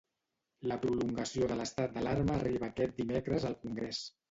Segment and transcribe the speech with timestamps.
[0.71, 4.05] La prolongació de l'estat d'alarma arriba aquest dimecres al Congrés.